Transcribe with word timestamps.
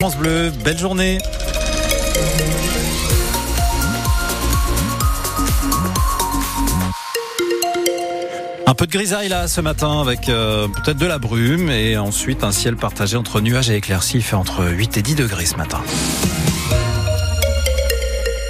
France 0.00 0.16
Bleu, 0.16 0.52
belle 0.64 0.78
journée. 0.78 1.18
Un 8.64 8.74
peu 8.74 8.86
de 8.86 8.92
grisaille 8.92 9.28
là 9.28 9.48
ce 9.48 9.60
matin 9.60 10.00
avec 10.00 10.28
euh, 10.28 10.68
peut-être 10.68 10.98
de 10.98 11.06
la 11.06 11.18
brume 11.18 11.68
et 11.68 11.96
ensuite 11.96 12.44
un 12.44 12.52
ciel 12.52 12.76
partagé 12.76 13.16
entre 13.16 13.40
nuages 13.40 13.70
et 13.70 13.74
éclaircies. 13.74 14.22
Fait 14.22 14.36
entre 14.36 14.64
8 14.68 14.98
et 14.98 15.02
10 15.02 15.16
degrés 15.16 15.46
ce 15.46 15.56
matin. 15.56 15.80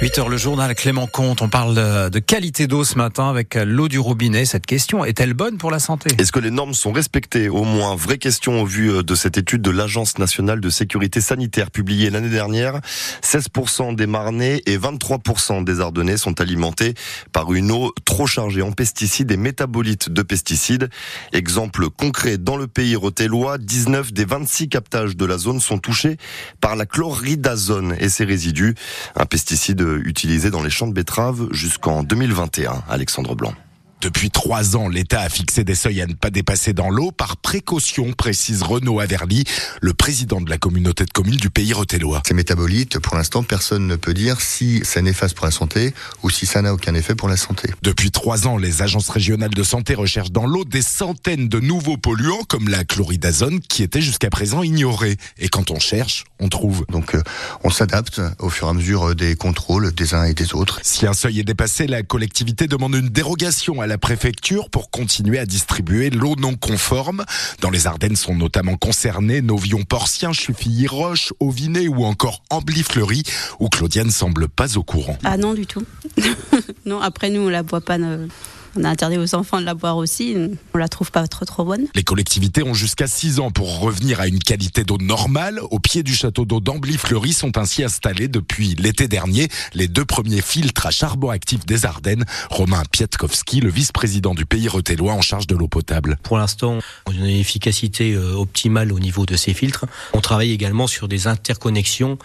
8 0.01 0.19
heures 0.19 0.29
le 0.29 0.37
journal 0.37 0.73
Clément 0.75 1.07
Comte. 1.07 1.41
On 1.41 1.49
parle 1.49 1.75
de 2.09 2.19
qualité 2.19 2.67
d'eau 2.67 2.85
ce 2.85 2.97
matin 2.97 3.29
avec 3.29 3.55
l'eau 3.55 3.89
du 3.89 3.99
robinet. 3.99 4.45
Cette 4.45 4.65
question 4.65 5.03
est-elle 5.03 5.33
bonne 5.33 5.57
pour 5.57 5.71
la 5.71 5.79
santé? 5.79 6.09
Est-ce 6.17 6.31
que 6.31 6.39
les 6.39 6.51
normes 6.51 6.73
sont 6.73 6.93
respectées? 6.93 7.49
Au 7.49 7.65
moins, 7.65 7.97
vraie 7.97 8.17
question 8.17 8.61
au 8.61 8.65
vu 8.65 8.89
euh, 8.89 9.03
de 9.03 9.13
cette 9.13 9.37
étude 9.37 9.61
de 9.61 9.71
l'Agence 9.71 10.17
nationale 10.17 10.61
de 10.61 10.69
sécurité 10.69 11.19
sanitaire 11.19 11.69
publiée 11.69 12.09
l'année 12.11 12.29
dernière. 12.29 12.79
16% 13.23 13.93
des 13.95 14.07
Marnais 14.07 14.61
et 14.65 14.77
23% 14.77 15.65
des 15.65 15.81
Ardennais 15.81 16.15
sont 16.15 16.39
alimentés 16.39 16.93
par 17.33 17.51
une 17.51 17.69
eau 17.69 17.93
trop 18.05 18.25
chargée 18.25 18.61
en 18.61 18.71
pesticides 18.71 19.31
et 19.31 19.37
métabolites 19.37 20.09
de 20.09 20.21
pesticides. 20.21 20.89
Exemple 21.33 21.89
concret, 21.89 22.37
dans 22.37 22.55
le 22.55 22.67
pays 22.67 22.95
rotellois, 22.95 23.57
19 23.57 24.13
des 24.13 24.23
26 24.23 24.69
captages 24.69 25.17
de 25.17 25.25
la 25.25 25.37
zone 25.37 25.59
sont 25.59 25.77
touchés 25.77 26.15
par 26.61 26.77
la 26.77 26.85
chloridazone 26.85 27.97
et 27.99 28.07
ses 28.07 28.23
résidus, 28.23 28.75
un 29.17 29.25
pesticide 29.25 29.88
utilisé 29.97 30.51
dans 30.51 30.61
les 30.61 30.69
champs 30.69 30.87
de 30.87 30.93
betteraves 30.93 31.47
jusqu'en 31.51 32.03
2021. 32.03 32.83
Alexandre 32.89 33.35
Blanc. 33.35 33.53
Depuis 34.01 34.29
trois 34.31 34.77
ans, 34.77 34.87
l'État 34.87 35.19
a 35.19 35.27
fixé 35.27 35.65
des 35.65 35.75
seuils 35.75 36.01
à 36.01 36.07
ne 36.07 36.13
pas 36.13 36.29
dépasser 36.29 36.71
dans 36.71 36.89
l'eau 36.89 37.11
par 37.11 37.35
précaution, 37.35 38.13
précise 38.13 38.63
Renaud 38.63 39.01
Averly, 39.01 39.43
le 39.81 39.93
président 39.93 40.39
de 40.39 40.49
la 40.49 40.57
communauté 40.57 41.03
de 41.03 41.11
communes 41.11 41.35
du 41.35 41.49
pays 41.49 41.73
rotellois. 41.73 42.21
Ces 42.25 42.33
métabolites, 42.33 42.99
pour 42.99 43.17
l'instant, 43.17 43.43
personne 43.43 43.87
ne 43.87 43.97
peut 43.97 44.13
dire 44.13 44.39
si 44.39 44.79
ça 44.85 45.01
néfaste 45.01 45.35
pour 45.35 45.47
la 45.47 45.51
santé 45.51 45.93
ou 46.23 46.29
si 46.29 46.45
ça 46.45 46.61
n'a 46.61 46.73
aucun 46.73 46.95
effet 46.95 47.13
pour 47.13 47.27
la 47.27 47.35
santé. 47.35 47.69
Depuis 47.81 48.09
trois 48.09 48.47
ans, 48.47 48.57
les 48.57 48.81
agences 48.81 49.09
régionales 49.09 49.49
de 49.49 49.63
santé 49.63 49.95
recherchent 49.95 50.31
dans 50.31 50.47
l'eau 50.47 50.63
des 50.63 50.81
centaines 50.81 51.49
de 51.49 51.59
nouveaux 51.59 51.97
polluants 51.97 52.43
comme 52.47 52.69
la 52.69 52.85
chloridazone 52.85 53.59
qui 53.59 53.83
était 53.83 54.01
jusqu'à 54.01 54.29
présent 54.29 54.63
ignorée. 54.63 55.17
Et 55.39 55.49
quand 55.49 55.71
on 55.71 55.79
cherche, 55.79 56.23
on 56.39 56.47
trouve. 56.47 56.85
Donc 56.87 57.15
euh, 57.15 57.21
on 57.65 57.69
s'adapte 57.69 58.21
au 58.39 58.49
fur 58.49 58.67
et 58.67 58.69
à 58.69 58.73
mesure 58.73 59.13
des 59.13 59.35
contrôles 59.35 59.91
des 59.91 60.13
uns 60.13 60.23
et 60.23 60.33
des 60.33 60.53
autres. 60.53 60.79
Si 60.83 61.05
un 61.05 61.13
seuil 61.13 61.41
est 61.41 61.43
dépassé, 61.43 61.85
la 61.85 62.01
collectivité 62.01 62.67
demande 62.67 62.95
une 62.95 63.09
dérogation 63.09 63.81
à 63.81 63.88
la 63.89 63.97
préfecture 63.97 64.69
pour 64.69 64.91
continuer 64.91 65.39
à 65.39 65.45
distribuer 65.45 66.11
l'eau 66.11 66.35
non 66.37 66.55
conforme. 66.55 67.25
Dans 67.59 67.71
les 67.71 67.87
Ardennes 67.87 68.15
sont 68.15 68.35
notamment 68.35 68.77
concernés 68.77 69.41
Novion 69.41 69.83
Porcien, 69.83 70.31
Chuffilly 70.31 70.85
Roche, 70.85 71.33
Auviné 71.39 71.87
ou 71.87 72.05
encore 72.05 72.43
Ambly-Fleury, 72.51 73.23
où 73.59 73.67
Claudiane 73.67 74.11
semble 74.11 74.47
pas 74.47 74.77
au 74.77 74.83
courant. 74.83 75.17
Ah 75.23 75.37
non 75.37 75.55
du 75.55 75.65
tout. 75.65 75.83
non, 76.85 77.01
après 77.01 77.31
nous 77.31 77.41
on 77.41 77.49
la 77.49 77.63
boit 77.63 77.81
pas. 77.81 77.97
Euh, 77.97 78.27
on 78.75 78.83
a 78.83 78.89
interdit 78.89 79.17
aux 79.17 79.35
enfants 79.35 79.59
de 79.59 79.65
la 79.65 79.73
boire 79.73 79.97
aussi. 79.97 80.35
On 80.73 80.77
la 80.77 80.87
trouve 80.87 81.11
pas 81.11 81.27
trop 81.27 81.45
trop 81.45 81.63
bonne. 81.63 81.87
Les 81.95 82.03
collectivités 82.03 82.63
ont 82.63 82.73
jusqu'à 82.73 83.07
6 83.07 83.39
ans 83.39 83.51
pour 83.51 83.79
revenir 83.79 84.19
à 84.19 84.27
une 84.27 84.39
qualité 84.39 84.83
d'eau 84.83 84.97
normale. 84.97 85.59
Au 85.71 85.79
pied 85.79 86.03
du 86.03 86.13
château 86.13 86.45
d'eau 86.45 86.59
d'Ambly-Fleury 86.59 87.33
sont 87.33 87.57
ainsi 87.57 87.83
installés 87.83 88.27
depuis 88.27 88.75
l'été 88.75 89.07
dernier 89.07 89.47
les 89.73 89.87
deux 89.87 90.05
premiers 90.05 90.41
filtres 90.41 90.85
à 90.85 90.91
charbon 90.91 91.29
actif 91.29 91.65
des 91.65 91.85
Ardennes. 91.85 92.25
Romain 92.49 92.83
Pietkowski, 92.91 93.61
le 93.61 93.69
vice-président 93.69 94.33
du 94.33 94.45
pays 94.45 94.67
retellois 94.67 95.13
en 95.13 95.21
charge 95.21 95.47
de 95.47 95.55
l'eau 95.55 95.67
potable. 95.67 96.17
Pour 96.23 96.37
l'instant, 96.37 96.79
on 97.07 97.11
a 97.11 97.15
une 97.15 97.25
efficacité 97.25 98.13
euh, 98.13 98.33
optimale 98.33 98.91
au 98.91 98.99
niveau 98.99 99.25
de 99.25 99.35
ces 99.35 99.53
filtres. 99.53 99.85
On 100.13 100.21
travaille 100.21 100.51
également 100.51 100.87
sur 100.87 101.07
des 101.07 101.27
interconnexions 101.27 102.17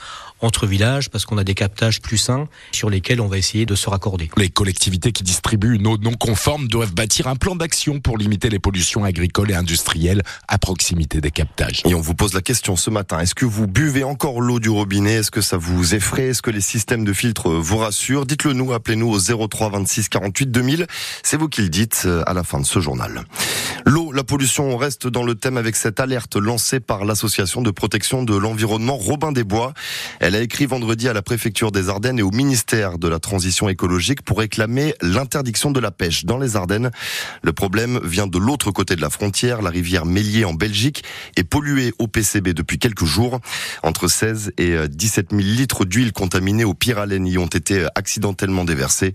entre 0.44 0.66
villages 0.66 1.10
parce 1.10 1.24
qu'on 1.24 1.38
a 1.38 1.44
des 1.44 1.54
captages 1.54 2.00
plus 2.00 2.18
sains 2.18 2.48
sur 2.72 2.90
lesquels 2.90 3.20
on 3.20 3.26
va 3.26 3.38
essayer 3.38 3.66
de 3.66 3.74
se 3.74 3.88
raccorder. 3.88 4.30
Les 4.36 4.48
collectivités 4.48 5.12
qui 5.12 5.22
distribuent 5.22 5.74
une 5.74 5.86
eau 5.86 5.98
non 5.98 6.14
conforme 6.14 6.68
doivent 6.68 6.94
bâtir 6.94 7.26
un 7.26 7.36
plan 7.36 7.56
d'action 7.56 8.00
pour 8.00 8.18
limiter 8.18 8.48
les 8.50 8.58
pollutions 8.58 9.04
agricoles 9.04 9.50
et 9.50 9.54
industrielles 9.54 10.22
à 10.48 10.58
proximité 10.58 11.20
des 11.20 11.30
captages. 11.30 11.82
Et 11.86 11.94
on 11.94 12.00
vous 12.00 12.14
pose 12.14 12.34
la 12.34 12.42
question 12.42 12.76
ce 12.76 12.90
matin, 12.90 13.20
est-ce 13.20 13.34
que 13.34 13.44
vous 13.46 13.66
buvez 13.66 14.04
encore 14.04 14.40
l'eau 14.40 14.60
du 14.60 14.70
robinet? 14.70 15.14
Est-ce 15.14 15.30
que 15.30 15.40
ça 15.40 15.56
vous 15.56 15.94
effraie? 15.94 16.28
Est-ce 16.28 16.42
que 16.42 16.50
les 16.50 16.60
systèmes 16.60 17.04
de 17.04 17.12
filtre 17.12 17.50
vous 17.50 17.78
rassurent? 17.78 18.26
Dites-le 18.26 18.52
nous, 18.52 18.72
appelez-nous 18.72 19.08
au 19.08 19.48
03 19.48 19.70
26 19.70 20.08
48 20.08 20.50
2000. 20.50 20.86
C'est 21.22 21.36
vous 21.36 21.48
qui 21.48 21.62
le 21.62 21.68
dites 21.68 22.02
euh, 22.06 22.22
à 22.26 22.34
la 22.34 22.44
fin 22.44 22.60
de 22.60 22.66
ce 22.66 22.80
journal. 22.80 23.24
L'eau, 23.86 24.03
la 24.14 24.22
pollution, 24.22 24.70
on 24.70 24.76
reste 24.76 25.08
dans 25.08 25.24
le 25.24 25.34
thème 25.34 25.56
avec 25.56 25.74
cette 25.74 25.98
alerte 25.98 26.36
lancée 26.36 26.78
par 26.78 27.04
l'association 27.04 27.62
de 27.62 27.72
protection 27.72 28.22
de 28.22 28.36
l'environnement 28.36 28.96
Robin 28.96 29.32
des 29.32 29.42
Bois. 29.42 29.74
Elle 30.20 30.36
a 30.36 30.40
écrit 30.40 30.66
vendredi 30.66 31.08
à 31.08 31.12
la 31.12 31.20
préfecture 31.20 31.72
des 31.72 31.88
Ardennes 31.88 32.20
et 32.20 32.22
au 32.22 32.30
ministère 32.30 32.98
de 32.98 33.08
la 33.08 33.18
Transition 33.18 33.68
écologique 33.68 34.22
pour 34.22 34.38
réclamer 34.38 34.94
l'interdiction 35.02 35.72
de 35.72 35.80
la 35.80 35.90
pêche 35.90 36.26
dans 36.26 36.38
les 36.38 36.54
Ardennes. 36.54 36.92
Le 37.42 37.52
problème 37.52 37.98
vient 38.04 38.28
de 38.28 38.38
l'autre 38.38 38.70
côté 38.70 38.94
de 38.94 39.00
la 39.00 39.10
frontière. 39.10 39.62
La 39.62 39.70
rivière 39.70 40.06
Mélier 40.06 40.44
en 40.44 40.54
Belgique 40.54 41.02
est 41.36 41.44
polluée 41.44 41.92
au 41.98 42.06
PCB 42.06 42.54
depuis 42.54 42.78
quelques 42.78 43.06
jours. 43.06 43.40
Entre 43.82 44.06
16 44.06 44.52
et 44.58 44.76
17 44.88 45.30
000 45.30 45.42
litres 45.42 45.84
d'huile 45.84 46.12
contaminée 46.12 46.64
au 46.64 46.74
pyralène 46.74 47.26
y 47.26 47.36
ont 47.36 47.46
été 47.46 47.88
accidentellement 47.96 48.64
déversés. 48.64 49.12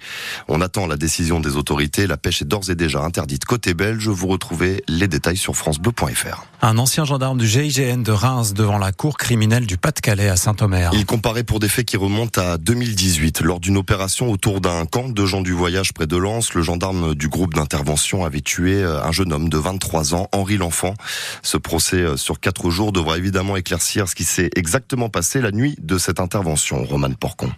On 0.50 0.60
attend 0.60 0.88
la 0.88 0.98
décision 0.98 1.40
des 1.40 1.56
autorités. 1.56 2.06
La 2.06 2.18
pêche 2.18 2.42
est 2.42 2.46
d'ores 2.46 2.70
et 2.70 2.76
déjà 2.76 3.02
interdite 3.02 3.46
côté 3.46 3.74
belge. 3.74 4.10
Vous 4.10 4.28
retrouvez 4.28 4.84
les 4.90 5.08
détails 5.08 5.38
sur 5.38 5.56
francebleu.fr. 5.56 6.46
Un 6.62 6.78
ancien 6.78 7.06
gendarme 7.06 7.38
du 7.38 7.48
GIGN 7.48 8.04
de 8.04 8.12
Reims 8.12 8.54
devant 8.54 8.78
la 8.78 8.92
cour 8.92 9.18
criminelle 9.18 9.66
du 9.66 9.78
Pas-de-Calais 9.78 10.28
à 10.28 10.36
Saint-Omer. 10.36 10.92
Il 10.94 11.06
comparé 11.06 11.44
pour 11.44 11.60
des 11.60 11.70
faits 11.70 11.86
qui 11.86 11.96
remontent 11.96 12.42
à 12.42 12.58
2018. 12.58 13.42
Lors 13.42 13.60
d'une 13.60 13.78
opération 13.78 14.30
autour 14.32 14.60
d'un 14.60 14.86
camp 14.86 15.10
de 15.10 15.26
gens 15.26 15.42
du 15.42 15.54
voyage 15.54 15.94
près 15.94 16.08
de 16.08 16.18
Lens, 16.18 16.54
le 16.54 16.62
gendarme 16.62 17.16
du 17.16 17.30
groupe 17.30 17.54
d'intervention 17.54 18.26
avait 18.26 18.42
tué 18.42 18.84
euh, 18.84 19.02
un 19.04 19.12
jeune 19.12 19.32
homme 19.32 19.50
de 19.50 19.58
23 19.58 20.16
ans, 20.16 20.28
Henri 20.34 20.58
L'Enfant. 20.58 20.96
Ce 21.44 21.58
procès 21.58 21.98
euh, 21.98 22.18
sur 22.18 22.40
quatre 22.40 22.70
jours 22.70 22.92
devra 22.92 23.18
évidemment 23.18 23.56
éclaircir 23.56 24.10
ce 24.10 24.16
qui 24.16 24.24
s'est 24.24 24.50
exactement 24.56 25.10
passé 25.10 25.40
la 25.40 25.52
nuit 25.52 25.76
de 25.82 25.98
cette 25.98 26.20
intervention. 26.20 26.84
Roman 26.84 27.12
Porcon. 27.14 27.52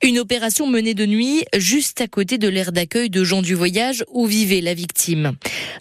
Une 0.00 0.20
opération 0.20 0.68
menée 0.68 0.94
de 0.94 1.06
nuit 1.06 1.44
juste 1.56 2.00
à 2.00 2.06
côté 2.06 2.38
de 2.38 2.46
l'aire 2.46 2.70
d'accueil 2.70 3.10
de 3.10 3.24
gens 3.24 3.42
du 3.42 3.54
voyage 3.54 4.04
où 4.12 4.26
vivait 4.26 4.60
la 4.60 4.72
victime. 4.72 5.32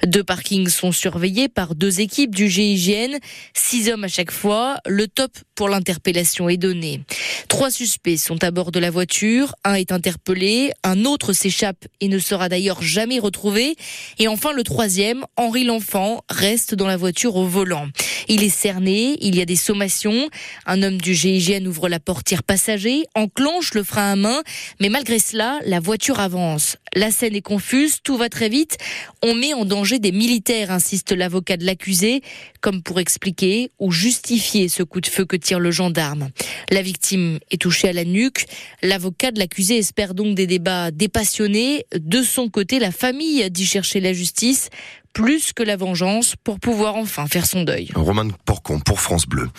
Deux 0.04 0.24
parkings 0.24 0.70
sont 0.70 0.92
surveillés 0.92 1.50
par 1.50 1.76
deux 1.76 2.02
équipes 2.02 2.34
du 2.34 2.50
GIGN, 2.50 3.20
six 3.54 3.90
hommes 3.90 4.06
à 4.06 4.08
chaque 4.08 4.32
fois. 4.32 4.78
Le 4.88 5.08
top 5.08 5.32
pour 5.58 5.68
l'interpellation 5.68 6.48
est 6.48 6.58
donné. 6.58 7.02
Trois 7.50 7.72
suspects 7.72 8.16
sont 8.16 8.42
à 8.44 8.52
bord 8.52 8.72
de 8.72 8.80
la 8.80 8.92
voiture, 8.92 9.56
un 9.66 9.74
est 9.74 9.92
interpellé, 9.92 10.72
un 10.84 11.04
autre 11.04 11.34
s'échappe 11.34 11.88
et 12.00 12.08
ne 12.08 12.20
sera 12.20 12.48
d'ailleurs 12.48 12.84
jamais 12.84 13.18
retrouvé. 13.18 13.76
Et 14.20 14.28
enfin 14.28 14.54
le 14.54 14.64
troisième, 14.64 15.26
Henri 15.36 15.64
L'Enfant, 15.64 16.24
reste 16.30 16.76
dans 16.76 16.88
la 16.88 16.96
voiture 16.96 17.36
au 17.36 17.48
volant. 17.48 17.88
Il 18.30 18.44
est 18.44 18.50
cerné, 18.50 19.18
il 19.22 19.36
y 19.36 19.42
a 19.42 19.46
des 19.46 19.56
sommations. 19.56 20.30
Un 20.66 20.84
homme 20.84 21.00
du 21.00 21.16
GIGN 21.16 21.66
ouvre 21.66 21.90
la 21.90 22.00
portière 22.00 22.44
passager, 22.44 23.06
enclenche 23.16 23.74
le 23.74 23.84
frein 23.84 24.12
à 24.12 24.16
main, 24.16 24.42
mais 24.80 24.90
malgré 24.90 25.18
cela, 25.18 25.60
la 25.66 25.80
voiture 25.80 26.20
avance. 26.20 26.78
La 26.94 27.10
scène 27.12 27.36
est 27.36 27.42
confuse, 27.42 27.98
tout 28.04 28.18
va 28.18 28.30
très 28.30 28.50
vite. 28.50 28.78
On 29.24 29.34
met 29.34 29.54
en 29.54 29.66
danger 29.66 29.98
des 30.00 30.12
militaires, 30.12 30.72
insiste 30.72 31.12
l'avocat 31.12 31.58
de 31.58 31.66
l'accusé, 31.66 32.22
comme 32.62 32.84
pour 32.84 33.00
expliquer 33.00 33.72
ou 33.80 33.92
justifier 33.92 34.68
ce 34.68 34.84
coup 34.84 35.02
de 35.02 35.08
feu 35.08 35.26
que 35.26 35.38
tire 35.48 35.60
le 35.62 35.72
gendarme. 35.72 36.28
La 36.72 36.82
victime 36.82 37.40
est 37.52 37.62
touchée 37.62 37.88
à 37.88 37.94
la 37.94 38.04
nuque. 38.04 38.48
L'avocat 38.84 39.32
de 39.32 39.40
l'accusé 39.40 39.78
espère 39.78 40.14
donc 40.14 40.36
des 40.36 40.46
débats 40.46 40.92
dépassionnés. 40.92 41.86
De 41.98 42.22
son 42.22 42.50
côté, 42.50 42.80
la 42.80 42.92
famille 42.92 43.50
dit 43.50 43.66
chercher 43.66 44.02
la 44.02 44.12
justice 44.12 44.70
plus 45.14 45.54
que 45.54 45.64
la 45.64 45.78
vengeance 45.78 46.36
pour 46.44 46.60
pouvoir 46.60 46.96
enfin 46.96 47.28
faire 47.28 47.46
son 47.46 47.64
deuil. 47.64 47.90
Roman 47.96 48.28
Porcon 48.46 48.80
pour 48.82 49.00
France 49.00 49.26
Bleu. 49.26 49.50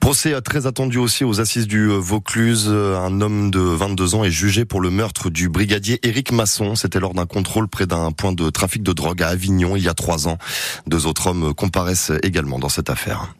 Procès 0.00 0.38
très 0.42 0.66
attendu 0.66 0.98
aussi 0.98 1.22
aux 1.22 1.40
assises 1.40 1.68
du 1.68 1.86
Vaucluse. 1.86 2.68
Un 2.68 3.20
homme 3.20 3.52
de 3.52 3.60
22 3.60 4.16
ans 4.16 4.24
est 4.24 4.30
jugé 4.30 4.64
pour 4.64 4.80
le 4.80 4.90
meurtre 4.90 5.30
du 5.30 5.48
brigadier 5.48 6.00
Éric 6.02 6.32
Masson. 6.32 6.74
C'était 6.74 7.00
lors 7.00 7.14
d'un 7.14 7.24
contrôle 7.24 7.68
près 7.68 7.86
d'un 7.86 8.10
point 8.10 8.32
de 8.32 8.50
trafic 8.50 8.82
de 8.82 8.92
drogue 8.92 9.22
à 9.22 9.28
Avignon 9.28 9.76
il 9.76 9.84
y 9.84 9.88
a 9.88 9.94
trois 9.94 10.26
ans. 10.26 10.38
Deux 10.88 11.06
autres 11.06 11.28
hommes 11.28 11.54
comparaissent 11.54 12.12
également 12.24 12.58
dans 12.58 12.68
cette 12.68 12.90
affaire. 12.90 13.32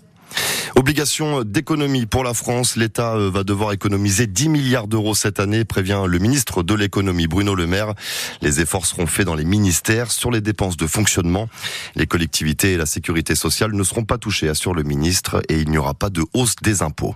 Obligation 0.75 1.43
d'économie 1.43 2.07
pour 2.07 2.23
la 2.23 2.35
France. 2.35 2.77
L'État 2.77 3.15
euh, 3.15 3.31
va 3.31 3.45
devoir 3.45 3.73
économiser 3.73 4.27
10 4.27 4.49
milliards 4.49 4.89
d'euros 4.89 5.15
cette 5.15 5.41
année, 5.41 5.65
prévient 5.65 6.03
le 6.07 6.19
ministre 6.19 6.63
de 6.63 6.75
l'économie 6.75 7.27
Bruno 7.27 7.55
Le 7.55 7.67
Maire. 7.67 7.95
Les 8.43 8.61
efforts 8.61 8.87
seront 8.87 9.07
faits 9.07 9.27
dans 9.27 9.35
les 9.35 9.45
ministères 9.45 10.11
sur 10.11 10.31
les 10.31 10.41
dépenses 10.41 10.77
de 10.77 10.87
fonctionnement. 10.87 11.49
Les 11.95 12.07
collectivités 12.07 12.73
et 12.73 12.77
la 12.77 12.87
sécurité 12.87 13.35
sociale 13.35 13.73
ne 13.73 13.83
seront 13.83 14.05
pas 14.05 14.19
touchées, 14.19 14.49
assure 14.49 14.75
le 14.75 14.83
ministre, 14.83 15.43
et 15.49 15.59
il 15.61 15.71
n'y 15.71 15.79
aura 15.79 15.95
pas 15.95 16.11
de 16.11 16.23
hausse 16.35 16.57
des 16.63 16.83
impôts. 16.83 17.15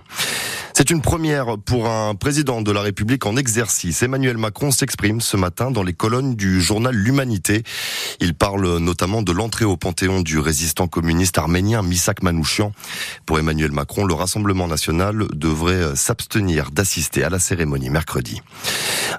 C'est 0.73 0.89
une 0.89 1.01
première 1.01 1.57
pour 1.57 1.87
un 1.89 2.15
président 2.15 2.61
de 2.61 2.71
la 2.71 2.81
République 2.81 3.25
en 3.25 3.35
exercice. 3.35 4.03
Emmanuel 4.03 4.37
Macron 4.37 4.71
s'exprime 4.71 5.19
ce 5.19 5.35
matin 5.35 5.69
dans 5.69 5.83
les 5.83 5.93
colonnes 5.93 6.35
du 6.35 6.61
journal 6.61 6.95
L'Humanité. 6.95 7.63
Il 8.21 8.33
parle 8.35 8.77
notamment 8.77 9.21
de 9.21 9.33
l'entrée 9.33 9.65
au 9.65 9.75
panthéon 9.75 10.21
du 10.21 10.39
résistant 10.39 10.87
communiste 10.87 11.37
arménien 11.37 11.81
Misak 11.81 12.23
Manouchian. 12.23 12.71
Pour 13.25 13.37
Emmanuel 13.37 13.71
Macron, 13.71 14.05
le 14.05 14.13
Rassemblement 14.13 14.67
national 14.67 15.25
devrait 15.33 15.95
s'abstenir 15.95 16.71
d'assister 16.71 17.23
à 17.23 17.29
la 17.29 17.39
cérémonie 17.39 17.89
mercredi. 17.89 18.41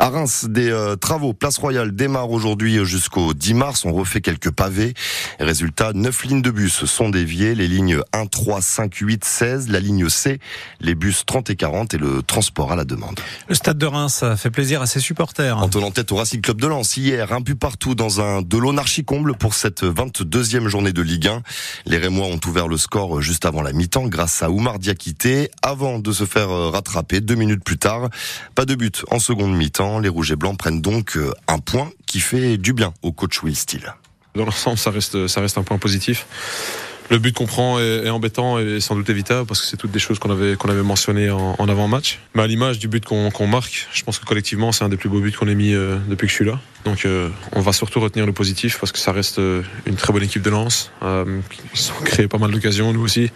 À 0.01 0.09
Reims, 0.09 0.47
des 0.49 0.71
euh, 0.71 0.97
travaux 0.97 1.35
Place 1.35 1.59
Royale 1.59 1.95
démarrent 1.95 2.31
aujourd'hui 2.31 2.85
jusqu'au 2.85 3.35
10 3.35 3.55
mars. 3.55 3.85
On 3.85 3.93
refait 3.93 4.23
quelques 4.23 4.51
pavés. 4.51 4.95
Résultat, 5.39 5.93
9 5.93 6.25
lignes 6.25 6.43
de 6.43 6.51
bus 6.51 6.87
sont 6.87 7.11
déviées. 7.11 7.55
Les 7.55 7.69
lignes 7.69 8.01
1, 8.15 8.27
3, 8.27 8.63
5, 8.63 8.95
8, 8.95 9.25
16. 9.25 9.69
La 9.69 9.81
ligne 9.81 10.09
C, 10.09 10.39
les 10.81 10.95
bus 10.95 11.25
30 11.27 11.42
et 11.51 11.57
40 11.57 11.95
et 11.95 11.99
le 11.99 12.23
transport 12.23 12.73
à 12.73 12.77
la 12.77 12.85
demande. 12.85 13.19
Le 13.49 13.55
stade 13.55 13.79
de 13.79 13.87
Reims 13.87 14.23
a 14.23 14.37
fait 14.37 14.51
plaisir 14.51 14.83
à 14.83 14.87
ses 14.87 15.01
supporters. 15.01 15.59
En 15.59 15.69
tenant 15.69 15.91
tête 15.91 16.13
au 16.13 16.17
Racing 16.17 16.41
Club 16.41 16.61
de 16.61 16.67
Lens 16.67 16.97
hier, 16.97 17.33
un 17.33 17.41
but 17.41 17.55
partout 17.55 17.95
dans 17.95 18.21
un 18.21 18.43
de 18.43 19.03
comble 19.03 19.35
pour 19.35 19.55
cette 19.55 19.83
22e 19.83 20.69
journée 20.69 20.93
de 20.93 21.03
Ligue 21.03 21.29
1. 21.29 21.43
Les 21.87 21.99
Rémois 21.99 22.27
ont 22.27 22.41
ouvert 22.47 22.69
le 22.69 22.77
score 22.77 23.21
juste 23.21 23.45
avant 23.45 23.63
la 23.63 23.73
mi-temps 23.73 24.07
grâce 24.07 24.43
à 24.43 24.51
Oumar 24.51 24.79
Diakité 24.79 25.51
avant 25.63 25.99
de 25.99 26.13
se 26.13 26.25
faire 26.25 26.49
rattraper 26.49 27.21
deux 27.21 27.35
minutes 27.35 27.65
plus 27.65 27.79
tard. 27.79 28.09
Pas 28.55 28.65
de 28.65 28.75
but 28.75 29.05
en 29.11 29.19
seconde 29.19 29.57
mi-temps. 29.57 29.99
Les 29.99 30.09
Rouges 30.09 30.33
et 30.33 30.37
Blancs 30.37 30.59
prennent 30.59 30.81
donc 30.81 31.17
euh, 31.17 31.33
un 31.49 31.59
point 31.59 31.91
qui 32.07 32.21
fait 32.21 32.57
du 32.59 32.73
bien 32.73 32.93
au 33.03 33.13
coach 33.13 33.43
Will 33.43 33.57
Steele. 33.57 33.95
Dans 34.35 34.45
l'ensemble, 34.45 34.79
ça 34.79 34.91
reste, 34.91 35.27
ça 35.27 35.41
reste 35.41 35.59
un 35.59 35.63
point 35.63 35.79
positif. 35.79 36.27
Le 37.13 37.19
but 37.19 37.35
qu'on 37.35 37.45
prend 37.45 37.79
est, 37.79 38.09
embêtant 38.09 38.59
et 38.59 38.81
sans 38.81 38.97
doute 38.97 39.11
évitable 39.11 39.47
parce 39.47 39.61
que 39.61 39.67
c'est 39.67 39.77
toutes 39.77 39.91
des 39.91 39.99
choses 39.99 40.19
qu'on 40.19 40.31
avait, 40.31 40.83
mentionnées 40.83 41.31
en, 41.31 41.69
avant-match. 41.69 42.19
Mais 42.35 42.43
à 42.43 42.47
l'image 42.47 42.79
du 42.79 42.89
but 42.89 43.05
qu'on 43.05 43.47
marque, 43.47 43.87
je 43.93 44.03
pense 44.03 44.19
que 44.19 44.25
collectivement, 44.25 44.73
c'est 44.73 44.83
un 44.83 44.89
des 44.89 44.97
plus 44.97 45.11
beaux 45.11 45.21
buts 45.21 45.31
qu'on 45.31 45.47
ait 45.47 45.55
mis 45.55 45.75
euh, 45.75 45.99
depuis 46.09 46.27
que 46.27 46.31
je 46.31 46.37
suis 46.37 46.45
là. 46.47 46.59
Donc 46.87 47.05
euh, 47.05 47.29
on 47.53 47.61
va 47.61 47.75
surtout 47.75 48.01
retenir 48.01 48.25
le 48.25 48.33
positif 48.33 48.79
parce 48.81 48.93
que 48.93 48.99
ça 48.99 49.13
reste 49.13 49.39
une 49.39 49.95
très 49.97 50.11
bonne 50.11 50.23
équipe 50.23 50.41
de 50.41 50.49
lance. 50.49 50.91
ils 51.03 51.07
ont 51.07 52.03
créé 52.03 52.29
pas 52.29 52.39
mal 52.39 52.51
d'occasions, 52.51 52.95
nous 52.95 53.03
aussi. 53.03 53.31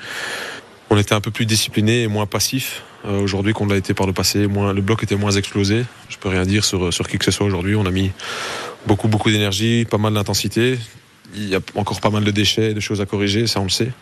On 0.88 0.96
était 0.96 1.14
un 1.14 1.20
peu 1.20 1.31
plus 1.31 1.44
discipliné 1.44 2.02
et 2.05 2.06
moins 2.08 2.25
passif. 2.25 2.82
Euh, 3.05 3.20
aujourd'hui 3.20 3.52
qu'on 3.52 3.67
l'a 3.67 3.76
été 3.76 3.93
par 3.93 4.06
le 4.06 4.14
passé. 4.14 4.46
Le 4.46 4.81
bloc 4.81 5.02
était 5.02 5.17
moins 5.17 5.32
explosé. 5.32 5.84
Je 6.08 6.17
peux 6.17 6.31
rien 6.31 6.44
dire 6.44 6.64
sur, 6.64 6.94
sur 6.94 7.06
qui 7.06 7.19
que 7.19 7.26
ce 7.26 7.31
soit 7.31 7.46
aujourd'hui. 7.46 7.75
On 7.76 7.84
a 7.84 7.90
mis 7.90 8.11
beaucoup, 8.87 9.08
beaucoup 9.08 9.31
d'énergie, 9.31 9.84
pas 9.84 9.99
mal 9.99 10.14
d'intensité. 10.14 10.78
Il 11.34 11.49
y 11.49 11.55
a 11.55 11.61
encore 11.75 12.00
pas 12.00 12.11
mal 12.11 12.25
de 12.25 12.31
déchets, 12.31 12.75
de 12.75 12.81
choses 12.81 13.00
à 13.00 13.06
corriger, 13.06 13.46
ça 13.46 13.61
on 13.61 13.64
le 13.64 13.70
sait. 13.70 13.93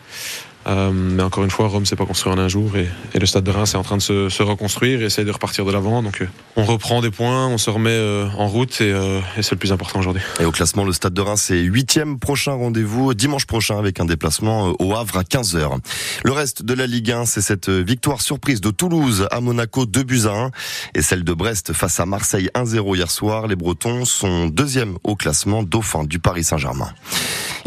Euh, 0.67 0.91
mais 0.91 1.23
encore 1.23 1.43
une 1.43 1.51
fois, 1.51 1.67
Rome 1.67 1.85
s'est 1.85 1.95
pas 1.95 2.05
construit 2.05 2.31
en 2.31 2.37
un 2.37 2.47
jour 2.47 2.75
et, 2.77 2.87
le 3.17 3.25
stade 3.25 3.43
de 3.43 3.51
Reims 3.51 3.73
est 3.73 3.77
en 3.77 3.83
train 3.83 3.97
de 3.97 4.01
se, 4.01 4.43
reconstruire 4.43 5.01
et 5.01 5.05
essayer 5.05 5.25
de 5.25 5.31
repartir 5.31 5.65
de 5.65 5.71
l'avant. 5.71 6.03
Donc 6.03 6.21
euh, 6.21 6.27
on 6.55 6.63
reprend 6.63 7.01
des 7.01 7.11
points, 7.11 7.47
on 7.47 7.57
se 7.57 7.69
remet 7.69 7.89
euh, 7.91 8.27
en 8.37 8.47
route 8.47 8.81
et, 8.81 8.93
c'est 9.41 9.51
le 9.51 9.57
plus 9.57 9.71
important 9.71 9.99
aujourd'hui. 9.99 10.21
Et 10.39 10.45
au 10.45 10.51
classement, 10.51 10.83
le 10.83 10.93
stade 10.93 11.13
de 11.13 11.21
Reims 11.21 11.51
est 11.51 11.61
huitième. 11.61 12.19
Prochain 12.19 12.53
rendez-vous 12.53 13.13
dimanche 13.13 13.45
prochain 13.45 13.77
avec 13.77 13.99
un 13.99 14.05
déplacement 14.05 14.73
au 14.79 14.93
Havre 14.95 15.17
à 15.17 15.23
15h. 15.23 15.79
Le 16.23 16.31
reste 16.31 16.63
de 16.63 16.73
la 16.73 16.87
Ligue 16.87 17.11
1, 17.11 17.25
c'est 17.25 17.41
cette 17.41 17.69
victoire 17.69 18.21
surprise 18.21 18.61
de 18.61 18.71
Toulouse 18.71 19.27
à 19.31 19.41
Monaco 19.41 19.85
2 19.85 20.03
buts 20.03 20.21
à 20.25 20.45
1 20.45 20.51
et 20.95 21.01
celle 21.01 21.23
de 21.23 21.33
Brest 21.33 21.73
face 21.73 21.99
à 21.99 22.05
Marseille 22.05 22.49
1-0 22.55 22.95
hier 22.95 23.11
soir. 23.11 23.47
Les 23.47 23.55
Bretons 23.55 24.05
sont 24.05 24.47
deuxième 24.47 24.97
au 25.03 25.15
classement, 25.15 25.63
dauphin 25.63 26.03
du 26.03 26.19
Paris 26.19 26.43
Saint-Germain. 26.43 26.89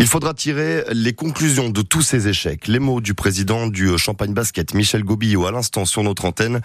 Il 0.01 0.07
faudra 0.07 0.33
tirer 0.33 0.85
les 0.93 1.13
conclusions 1.13 1.71
de 1.71 1.83
tous 1.83 2.03
ces 2.03 2.29
échecs. 2.29 2.69
Les 2.69 2.79
du 3.01 3.15
président 3.15 3.67
du 3.67 3.97
Champagne 3.99 4.33
Basket, 4.33 4.75
Michel 4.75 5.05
Gobillot, 5.05 5.47
à 5.47 5.53
l'instant 5.53 5.85
sur 5.85 6.03
notre 6.03 6.25
antenne. 6.25 6.61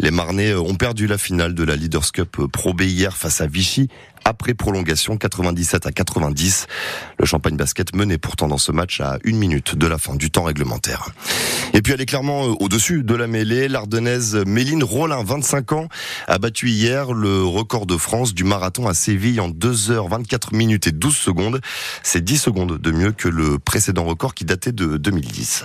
Les 0.00 0.10
Marnais 0.10 0.54
ont 0.54 0.74
perdu 0.74 1.06
la 1.06 1.18
finale 1.18 1.54
de 1.54 1.62
la 1.62 1.76
Leaders 1.76 2.10
Cup 2.12 2.46
Pro 2.52 2.74
B 2.74 2.82
hier 2.82 3.16
face 3.16 3.40
à 3.40 3.46
Vichy 3.46 3.88
après 4.24 4.54
prolongation 4.54 5.16
97 5.16 5.86
à 5.86 5.92
90. 5.92 6.66
Le 7.18 7.26
Champagne 7.26 7.56
Basket 7.56 7.94
menait 7.94 8.18
pourtant 8.18 8.48
dans 8.48 8.58
ce 8.58 8.72
match 8.72 9.00
à 9.00 9.18
une 9.24 9.38
minute 9.38 9.74
de 9.76 9.86
la 9.86 9.98
fin 9.98 10.14
du 10.14 10.30
temps 10.30 10.44
réglementaire. 10.44 11.10
Et 11.74 11.82
puis 11.82 11.92
elle 11.92 12.00
est 12.00 12.06
clairement 12.06 12.46
euh, 12.46 12.54
au-dessus 12.60 13.02
de 13.02 13.14
la 13.14 13.26
mêlée. 13.26 13.68
L'Ardennaise 13.68 14.34
Méline 14.46 14.82
Rollin, 14.82 15.22
25 15.22 15.72
ans, 15.72 15.88
a 16.26 16.38
battu 16.38 16.68
hier 16.68 17.12
le 17.12 17.44
record 17.44 17.86
de 17.86 17.96
France 17.96 18.34
du 18.34 18.44
marathon 18.44 18.86
à 18.86 18.94
Séville 18.94 19.40
en 19.40 19.50
2h24 19.50 20.54
minutes 20.54 20.86
et 20.86 20.92
12 20.92 21.16
secondes. 21.16 21.60
C'est 22.02 22.22
10 22.22 22.38
secondes 22.38 22.78
de 22.78 22.90
mieux 22.90 23.12
que 23.12 23.28
le 23.28 23.58
précédent 23.58 24.04
record 24.04 24.34
qui 24.34 24.44
datait 24.44 24.72
de 24.72 24.96
2010. 24.96 25.64